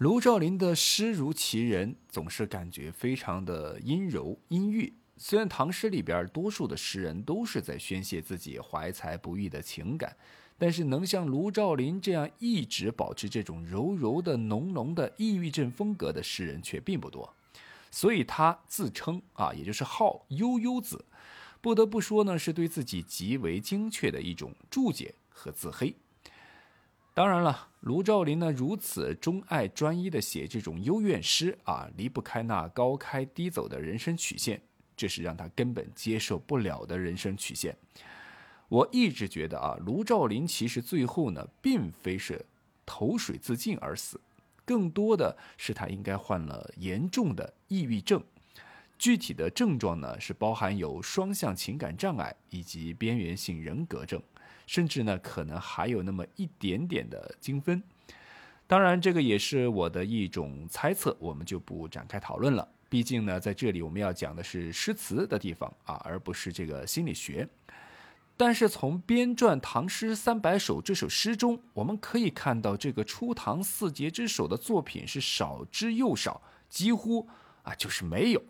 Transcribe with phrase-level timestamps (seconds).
[0.00, 4.94] 卢照邻的诗如其人，总是感觉非常的阴柔阴郁。
[5.18, 10.16] 虽然唐诗里边多数的诗人都是在宣泄自己怀才不遇的情感，
[10.56, 17.34] 但是能像卢照邻这样一直保持这种柔柔的、浓浓的抑郁症风格的诗人却并不多。
[17.90, 21.04] 所以他自称啊，也就是号悠悠子，
[21.60, 25.94] 不得不说呢，是对自己极为精确的一种注解和自黑。
[27.20, 34.58] 当然了，卢照邻呢如此钟爱专一的写这种幽怨诗啊，离不开那高开低走的人生曲线。
[34.96, 37.76] 这是让他根本接受不了的人生曲线。
[38.70, 42.42] 我一直觉得啊，卢照邻其实最后呢，并非是
[42.86, 44.18] 投水自尽而死，
[44.64, 48.24] 更多的是他应该患了严重的抑郁症。
[48.98, 54.22] 具体的症状呢，是包含有双向情感障碍以及边缘性人格症，
[54.70, 57.82] 甚至呢，可能还有那么一点点的精分。
[58.68, 62.68] 当然，这个也是我的一种猜测，我们就不展开讨论了。
[62.88, 67.48] 毕竟呢，在这里我们要讲的是诗词的地方啊，而不是这个心理学。
[68.36, 77.28] 但是从编撰《唐诗三百首》这首诗中，我们可以看到，这个初唐四杰之首的作品是少之又少，几乎
[77.64, 78.40] 啊就是没有。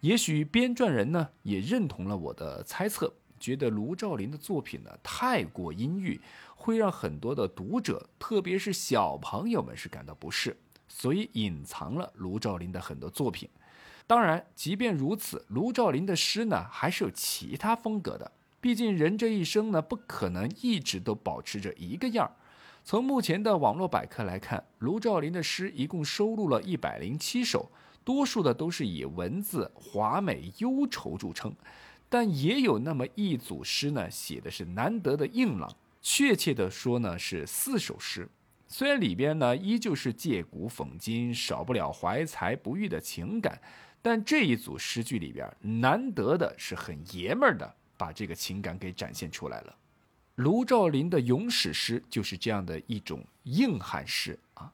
[0.00, 6.20] 也许编撰人呢也认同了我的猜测，觉得卢照邻的作品呢太过阴郁，
[6.54, 13.48] 会让很多的读者，特别是小朋友们是感到不适，所以隐藏了卢照邻的很多作品。
[14.06, 18.30] 当然，即便如此，卢照邻的诗呢，还是有其他风格的。
[18.60, 22.32] 毕竟人这一生呢，不可能一直都保持着一个样儿。
[22.84, 27.70] 从目前的网络百科来看，卢照邻的诗一共收录了一百零七首，
[28.04, 31.54] 多数的都是以文字华美忧愁著称，
[32.12, 35.74] 但也有那么一组诗呢，写的是难得的硬朗。
[36.02, 38.28] 确切的说呢，是四首诗。
[38.68, 43.58] 虽然里边呢依旧是借古讽今，少不了怀才不遇的情感。
[44.02, 45.50] 但这一组诗句里边，
[45.80, 49.74] 难得的是很爷们儿的，把这个情感给展现出来了。
[50.34, 54.70] 卢照邻的咏史诗就是这样的一种硬汉诗啊，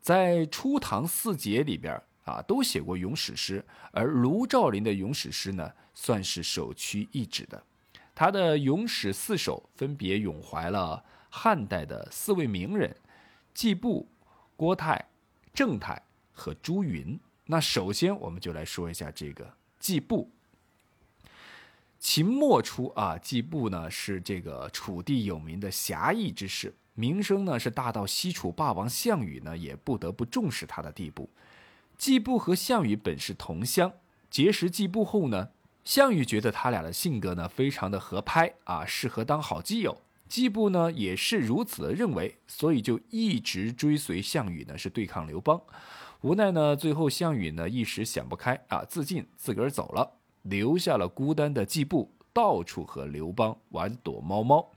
[0.00, 7.62] 在初唐四杰里边啊，都写过咏史诗，而卢照邻的咏史诗呢，算是首屈一指的。
[8.14, 12.94] 他的咏史四首分别咏怀了汉代的四位名人：
[13.54, 14.08] 季布、
[14.56, 15.08] 郭泰、
[15.54, 16.02] 郑泰
[16.32, 17.18] 和朱云。
[17.46, 20.30] 那首先，我们就来说一下这个季布。
[21.98, 31.28] 秦末初啊，季布呢是这个楚地有名的侠义之士，名声呢是大到西楚霸王项羽呢也不得不重视他的地步。
[31.98, 33.92] 季布和项羽本是同乡，
[34.30, 35.48] 结识季布后呢，
[35.84, 40.00] 项羽觉得他俩的性格呢非常的合拍啊，适合当好基友。
[40.28, 45.60] 季布呢也是如此的认为，所以就一直追随项羽呢，是对抗刘邦。
[46.20, 54.70] 无奈呢，最后项羽呢一时想不开啊，自尽，自个儿走了，留下了孤单的季布，到处和刘邦玩躲猫猫。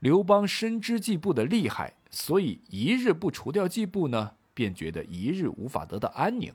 [0.00, 6.52] 刘邦深知季布的厉害，所以一日不除掉季布呢，便觉得一日无法得到安宁。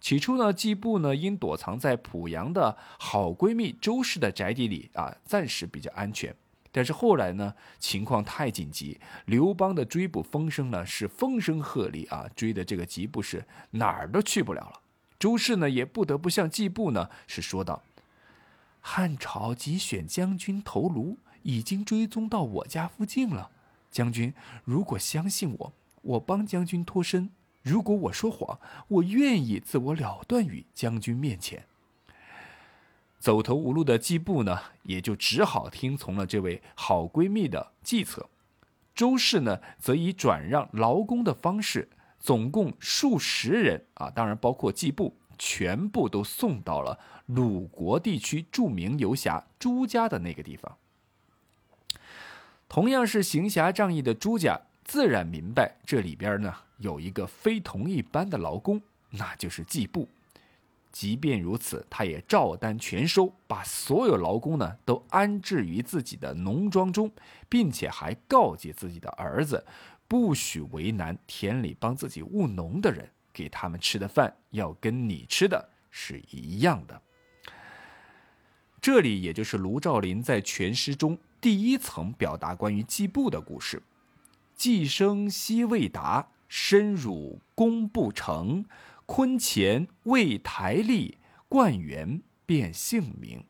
[0.00, 6.34] 起初呢，季布呢因躲藏在濮阳的好闺蜜周氏的宅邸里啊，暂时比较安全。
[6.70, 14.80] 但是后来呢，情况太紧急，刘邦的追捕风声呢是风声鹤唳啊，追的这个吉布是哪儿都去不了了。
[15.18, 17.82] 周氏呢也不得不向季布呢是说道
[18.80, 23.50] ：“汉朝即选将军头颅已经追踪到我家附近了，
[23.90, 24.32] 将军
[24.64, 27.28] 如果相信我，我帮将军脱身；
[27.62, 28.58] 如果我说谎，
[28.88, 31.64] 我愿意自我了断于将军面前。”
[33.18, 38.28] 走投无路的季布呢，也就只好听从了这位好闺蜜的计策。
[38.96, 50.76] 周氏呢，则以转让劳工的方式，总共数十人啊，当然包括季布，全部都送到了鲁国地区著名游侠朱家的那个地方。
[52.68, 60.06] 同样是行侠仗义的朱家，自然明白这里边呢有一个非同一般的劳工，那就是季布。
[60.90, 67.10] 即便如此，他也照单全收，把所有劳工呢都安置于自己的农庄中，
[67.48, 69.64] 并且还告诫自己的儿子，
[70.06, 77.00] 不许为难田里帮自己务农的人，给他们吃的饭要跟你吃的是一样的。
[78.82, 83.82] 这里也就是卢照邻在全诗中第一层表达关于季布的故事：
[84.54, 88.62] 季生夕未达，深辱功不成。
[89.06, 91.16] 坤乾为台历，
[91.48, 93.42] 冠元变姓名，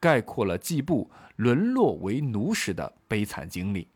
[0.00, 3.86] 概括了季布沦落为奴时的悲惨经历。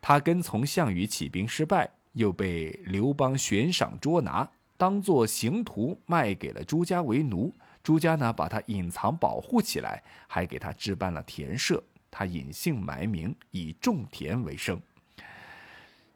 [0.00, 7.54] 他跟从项羽起兵失败，又被刘邦悬赏捉拿，当做刑徒卖给了朱家为奴。
[7.84, 11.80] 朱家呢，把他隐藏保护起来，还给他置办了田舍，
[12.10, 14.80] 他隐姓埋名，以种田为生。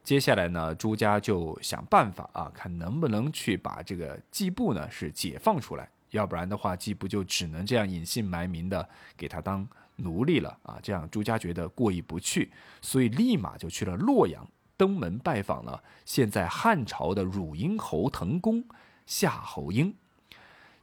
[0.05, 9.67] 接下来呢，朱家就想办法啊，看能不能去把这个季布呢是解放出来，要不然的话，季布就只能这样隐姓埋名的给他当
[9.97, 10.79] 奴隶了啊。
[10.83, 12.51] 这样朱家觉得过意不去，
[12.81, 14.45] 所以立马就去了洛阳，
[14.77, 18.65] 登门拜访了现在汉朝的汝阴侯滕公
[19.07, 19.95] 夏侯婴。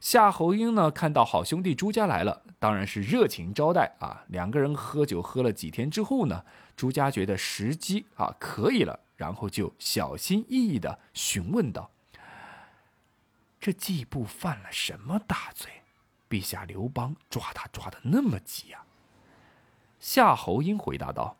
[0.00, 4.24] 夏侯婴呢，看到好兄弟朱家来了，当然是热情招待啊。
[4.28, 6.42] 两个人喝酒喝了几天之后呢，
[6.74, 11.90] 朱家觉得时机啊可以了，然后就小心翼翼的询问道
[13.60, 15.70] ：“这季布犯了什么大罪？
[16.26, 18.86] 陛下刘邦抓他抓的那么急啊？”
[20.00, 21.36] 夏侯婴回答道：“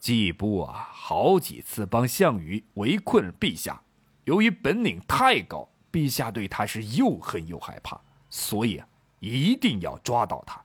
[0.00, 3.82] 季布啊，好几次帮项羽围困陛下，
[4.24, 8.88] 由于本领太高。”陛下对他是又恨又害怕，所以啊
[9.20, 10.62] 一定要抓到他。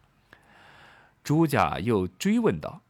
[1.24, 2.82] 朱家又追问道：“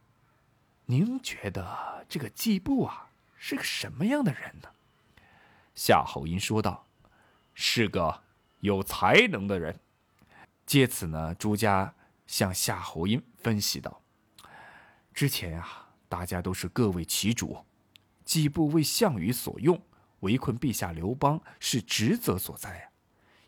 [0.86, 3.10] 您觉得这个季布啊
[3.44, 4.68] 是个什么样的人呢？”
[5.74, 6.86] 夏侯婴说道
[7.54, 8.22] ：“是个
[8.60, 9.80] 有才能的人。”
[10.64, 11.92] 借此呢，朱家
[12.28, 14.00] 向夏侯婴分析道
[15.12, 17.64] ：“之前啊，大家都是各为其主，
[18.24, 19.82] 季布为项羽所用。”
[20.20, 22.90] 围困陛下刘邦是职责所在啊，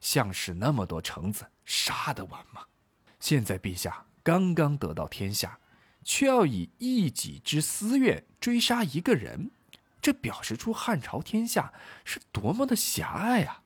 [0.01, 2.65] 项氏那么多臣子，杀得完吗？
[3.21, 5.61] 现在陛下刚刚得到天下，
[6.03, 9.53] 却要以一己之私怨追杀一个人，
[10.05, 11.73] 这表示出汉朝天下
[12.05, 13.63] 是多么的狭隘啊！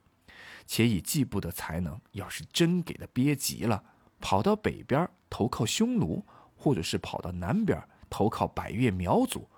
[0.69, 3.83] 且以季布的才能，要是真给他憋急了，
[4.21, 6.25] 跑到北边投靠匈奴，
[6.55, 9.49] 或者是跑到南边投靠百越苗族，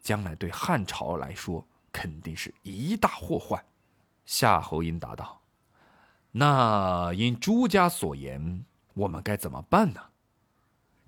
[0.00, 1.64] 将来对汉朝来说。
[1.92, 3.64] 肯定是一大祸患。
[4.24, 5.40] 夏侯婴答道
[6.32, 10.00] ：“那因朱家所言，我们该怎么办呢？”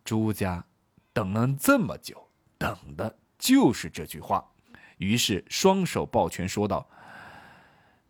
[0.03, 0.65] 朱家
[1.13, 4.53] 等了这么久，等的就是这句话，
[4.99, 6.89] 于是双手抱拳说道：“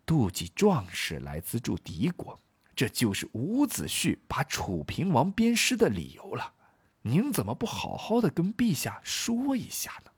[0.06, 2.38] 妒忌壮士来资助敌国，
[2.74, 6.52] 这就是伍子胥把楚平王鞭尸的理由了。
[7.02, 10.10] 您怎么不好好的跟陛下说一下呢？”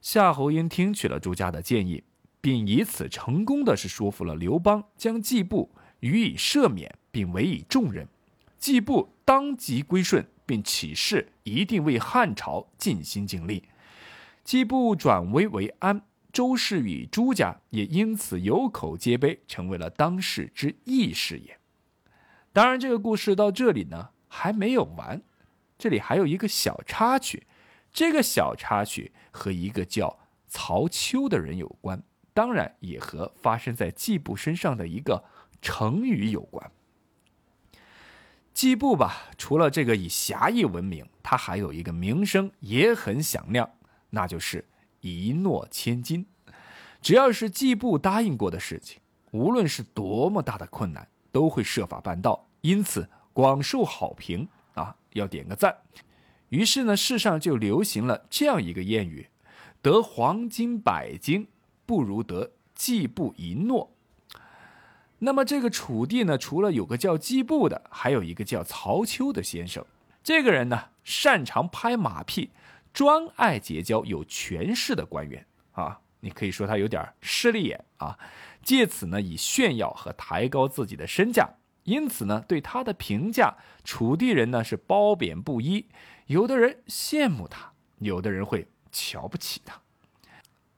[0.00, 2.04] 夏侯婴听取了朱家的建议，
[2.40, 8.06] 并以此成功的是说服了刘邦，将季布予以赦免，并委以重任。
[8.58, 13.64] 季布当即归顺，并起誓一定为汉朝尽心尽力。
[14.48, 16.00] 季布转危为安，
[16.32, 21.58] 周氏与朱家也因此有口皆碑，成为了当世之义士也。
[22.50, 25.20] 当然，这个故事到这里呢还没有完，
[25.76, 27.46] 这里还有一个小插曲。
[27.92, 32.02] 这个小插曲和一个叫曹丘的人有关，
[32.32, 35.24] 当然也和发生在季布身上的一个
[35.60, 36.72] 成语有关。
[38.54, 43.70] 季布吧，除了这个以侠义闻名，他还有一个名声也很响亮，
[44.10, 44.64] 那就是
[45.00, 46.26] 一诺千金。
[47.00, 49.00] 只要是季布答应过的事情，
[49.30, 54.96] 无论是多么大的困难，都会设法办到，因此广受好评啊！
[55.12, 55.76] 要点个赞。
[56.48, 59.28] 于是呢，世上就流行了这样一个谚语
[59.82, 61.46] ：“得黄金百斤，
[61.86, 63.92] 不如得季布一诺。”
[65.20, 69.84] 那么这个楚地呢，除了有个叫季布的，还有一个叫曹丘的先生。
[70.22, 72.50] 这个人呢，擅长拍马屁，
[72.98, 76.00] 专爱结交有权势的官员啊。
[76.18, 78.18] 你可以说他有点势利眼啊，
[78.60, 81.48] 借此呢，以炫耀和抬高自己的身价。
[81.84, 85.86] 因此呢，对他的评价，楚地人呢是褒贬不一。
[86.26, 89.80] 有的人羡慕他，有的人会瞧不起他。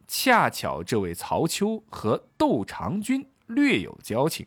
[0.07, 4.47] 恰巧这位曹丘和窦长君略有交情，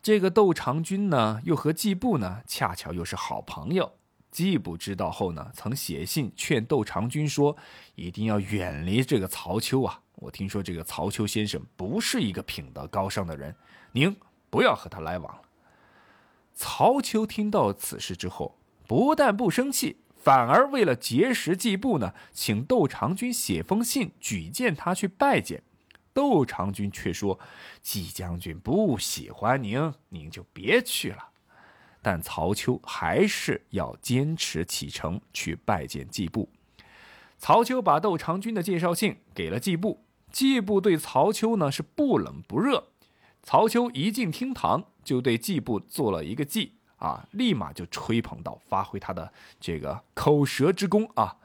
[0.00, 3.99] 这个窦长君呢，又和季布呢，恰巧又是好朋友。
[4.30, 7.56] 季布知道后呢，曾写信劝窦长君说
[7.96, 10.00] ：“一定要远离这个曹丘啊！
[10.16, 13.54] 我听说这个曹丘先生不是一个品德高尚的人，
[13.92, 14.16] 您
[14.48, 15.42] 不要和他来往了。”
[16.54, 25.62] 曹丘听到此事之后，不但不生气，反而为了结识季布呢，请窦长君写封信举荐他去拜见。
[26.12, 27.40] 窦长君却说
[27.82, 31.30] ：“季将军不喜欢您，您就别去了。”
[32.02, 36.48] 但曹丘还是要坚持启程去拜见季布。
[37.38, 42.88] 曹丘把窦长君的介绍信给了季布，季布对曹丘呢是不冷不热。
[43.42, 44.84] 曹丘一进厅堂。
[45.02, 51.38] 就对季布做了一个揖啊，立马就吹捧到，发挥他的这个口舌之功啊。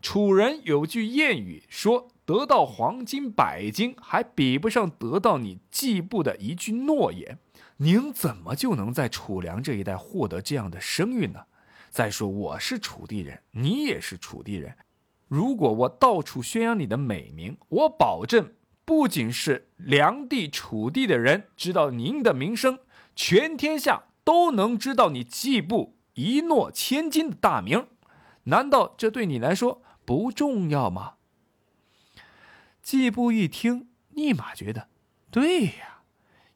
[0.00, 7.38] 楚人有句谚语说：“得到黄金百斤，还比不上得到你季布的一句诺言。”
[7.78, 11.46] 您怎么就能在楚梁这一带获得这样的声誉呢？
[11.90, 14.76] 再说我是楚地人，你也是楚地人。
[15.28, 22.78] 如果我到处宣扬你的美名，我保证，不仅是梁地、楚地的人知道您的名声，
[23.16, 27.86] 全天下都能知道你季布一诺千金的大名。
[28.44, 29.82] 难道这对你来说？
[30.04, 31.14] 不重要吗？
[32.82, 34.88] 季布一听，立马觉得
[35.30, 36.01] 对呀，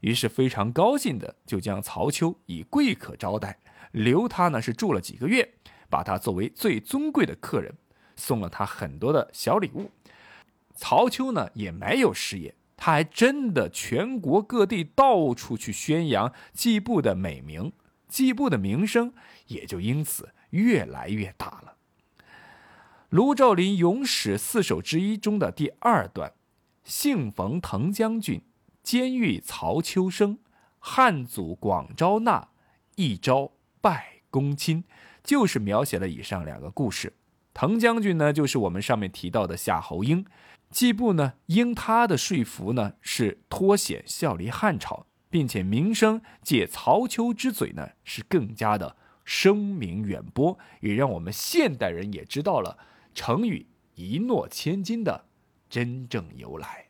[0.01, 3.59] 于是非常高兴的就将曹丘以贵客招待，
[3.93, 5.55] 留他呢是住了几个月，
[5.89, 7.75] 把他作为最尊贵的客人，
[8.15, 9.91] 送了他很多的小礼物。
[10.75, 17.73] 曹丘呢也没有失言，他还真的全国各地到处去宣扬季布的美名，
[18.09, 19.15] 季布的名声
[19.47, 21.77] 也就因此越来越大了。
[23.09, 26.35] 卢照邻咏史四首之一中的第二段
[26.85, 28.43] ：“幸逢滕将军，
[28.87, 30.39] 监狱曹秋生。
[30.79, 32.51] 汉祖广招纳，
[32.95, 33.51] 一朝
[33.81, 34.85] 拜公卿。”
[35.25, 37.15] 就是描写了以上两个故事。
[37.53, 40.25] 滕将军呢，就是我们上面提到的夏侯婴。
[40.71, 52.79] 季布呢，因他的说服呢，是脱险效力汉朝，并且名声借曹丘之嘴呢，是更加的声名远播，也让我们现代人也知道了。
[53.13, 53.67] 成语
[53.97, 55.25] “一诺千金”的
[55.69, 56.86] 真正由来。